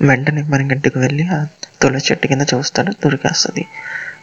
వెంటనే 0.00 0.42
మణికంటికి 0.42 0.98
వెళ్ళి 0.98 1.24
ఆ 1.28 1.38
తులసి 1.82 2.06
చెట్టు 2.06 2.26
కింద 2.26 2.44
చూస్తాడు 2.52 2.90
దొరికేస్తుంది. 3.04 3.64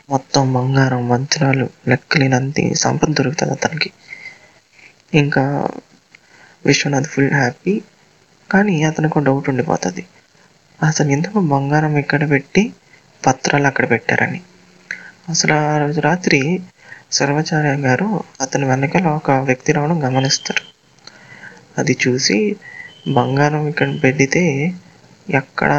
మొత్తం 0.10 0.54
బంగారం 0.54 1.10
వజ్రాలు 1.10 1.68
లెక్కలేనంత 1.88 2.56
సంపద 2.76 3.10
దొరుకుతుంది 3.14 3.52
అతనికి. 3.52 3.90
ఇంకా 5.14 5.44
విశ్వనాథ్ 6.66 7.08
ఫుల్ 7.08 7.34
హ్యాపీ 7.34 7.74
కానీ 8.50 8.84
అతనికి 8.84 9.20
డౌట్ 9.20 9.50
ఉండిపోతుంది. 9.50 10.04
అసలు 10.80 11.10
ఎందుకు 11.10 11.40
బంగారం 11.52 11.98
ఇక్కడ 11.98 12.30
పెట్టి 12.30 12.64
పత్రాలు 13.24 13.68
అక్కడ 13.68 13.86
పెట్టారని? 13.90 14.40
అసలు 15.30 15.54
ఆ 15.64 15.78
రోజు 15.78 16.00
రాత్రి 16.00 16.40
సర్వచార్య 17.12 17.74
గారు 17.80 18.10
అతని 18.42 18.66
వెనకాల 18.66 19.08
ఒక 19.20 19.32
వ్యక్తి 19.42 19.72
రావడం 19.72 19.98
గమనిస్తారు. 20.06 20.64
అది 21.78 21.98
చూసి 22.04 22.38
బంగారం 23.10 23.68
ఇక్కడ 23.68 23.90
పెడితే 24.04 24.44
ఎక్కడ 25.28 25.72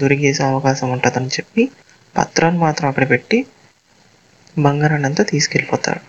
దొరికేసే 0.00 0.42
అవకాశం 0.44 0.88
ఉంటుందని 0.94 1.32
చెప్పి 1.36 1.62
పత్రాలు 2.14 2.58
మాత్రం 2.58 2.86
అక్కడ 2.88 3.06
పెట్టి 3.12 3.38
బంగారాన్ని 4.56 5.08
అంతా 5.08 5.22
తీసుకెళ్ళిపోతారు 5.30 6.02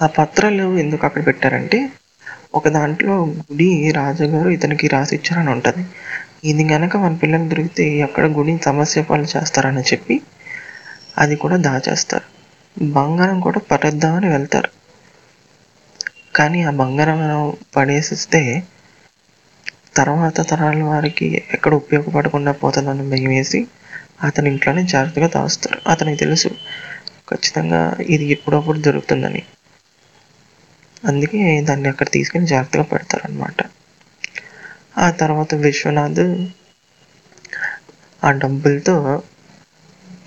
ఆ 0.00 0.06
పత్రాలు 0.16 0.64
ఎందుకు 0.82 1.02
అక్కడ 1.08 1.22
పెట్టారంటే 1.28 1.78
ఒక 2.54 2.68
దాంట్లో 2.74 3.14
గుడి 3.40 3.68
రాజుగారు 3.98 4.48
ఇతనికి 4.56 4.86
రాసి 4.88 5.14
ఇచ్చారని 5.18 5.50
ఉంటుంది. 5.54 5.82
ఇది 6.44 6.64
కనుక 6.70 6.96
మన 6.96 7.14
పిల్లలు 7.20 7.46
దొరికితే 7.48 7.84
ఎక్కడ 8.06 8.24
గుడిని 8.34 8.60
సమస్య 8.64 9.02
పాలు 9.04 9.28
చేస్తారని 9.32 9.84
చెప్పి 9.90 10.16
అది 11.22 11.34
కూడా 11.38 11.56
దాచేస్తారు. 11.64 12.26
బంగారం 12.76 13.38
కూడా 13.46 13.60
పడేద్దామని 13.70 14.28
వెళ్తారు. 14.28 14.70
కానీ 16.36 16.60
ఆ 16.64 16.72
బంగారం 16.78 17.20
పడేసిస్తే 17.74 18.40
తర్వాత 19.94 20.40
తరాల 20.48 20.80
వారికి 20.84 21.26
ఎక్కడ 21.50 21.72
ఉపయోగపడకుండా 21.80 22.52
పోతుందని 22.60 23.04
భయం 23.08 23.32
వేసి 23.32 23.60
అతని 24.26 24.48
ఇంట్లోనే 24.52 24.82
జాగ్రత్తగా 24.88 25.28
దాస్తారు. 25.34 25.78
అతనికి 25.92 26.18
తెలుసు 26.18 26.50
ఖచ్చితంగా 27.30 27.80
ఇది 28.14 28.26
ఎప్పుడప్పుడు 28.36 28.78
దొరుకుతుందని 28.84 29.42
అందుకే 31.02 31.38
దాన్ని 31.68 31.88
అక్కడ 31.92 32.08
తీసుకుని 32.14 32.46
జాగ్రత్తగా 32.50 32.84
పెడతారనమాట 32.90 33.58
ఆ 34.98 35.08
తర్వాత 35.20 35.54
విశ్వనాథ్ 35.62 36.24
ఆ 38.22 38.30
డబ్బులతో 38.38 38.94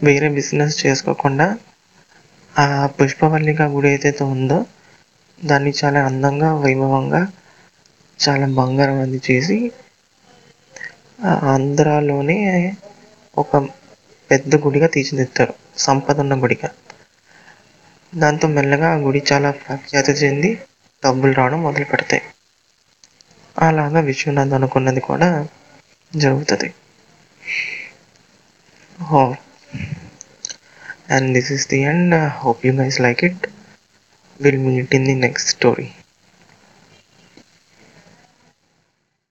వేరే 0.02 0.28
బిజినెస్ 0.36 0.78
చేసుకోకుండా 0.82 1.48
ఆ 2.54 2.66
పుష్పవల్లిక 2.98 3.62
గుడి 3.72 3.90
ఏదైతే 3.94 4.24
ఉందో 4.34 4.60
దాన్ని 5.42 5.74
చాలా 5.80 6.02
అందంగా 6.10 6.50
వైభవంగా 6.62 7.22
చాలా 8.20 8.48
బంగారం 8.56 8.98
అది 9.02 9.20
చేసి 9.28 9.58
ఆంధ్రాలోనే 11.50 12.38
ఒక 13.38 13.52
పెద్ద 14.30 14.56
గుడిగా 14.64 14.88
తీర్చిదిద్దారు. 14.88 15.54
సంపద 15.80 16.20
ఉన్న 16.20 16.36
గుడిగా. 16.44 16.70
దాంతో 18.14 18.48
మెల్లగా 18.50 18.90
ఆ 18.90 19.00
గుడి 19.02 19.22
చాలా 19.30 19.50
ప్రఖ్యాతి 19.60 20.16
చెంది 20.18 20.52
డబ్బులు 21.04 21.34
రావడం 21.34 21.62
మొదలు 21.64 21.86
పెడతాయి. 21.86 22.24
అలాగా 23.56 24.00
విశ్వనాథ్ 24.08 24.56
అనుకున్నది 24.58 25.02
కూడా 25.02 25.30
జరుగుతుంది. 26.12 26.70
హో 29.00 29.22
and 31.10 31.30
this 31.34 31.52
is 31.52 31.68
the 31.68 31.80
end 31.86 32.16
hope 32.40 32.66
you 32.66 32.74
guys 32.74 33.00
like 33.02 33.24
it 33.24 33.46
will 34.40 34.62
meet 34.66 34.96
in 34.96 35.06
the 35.06 35.16
next 35.22 35.50
story 35.50 35.88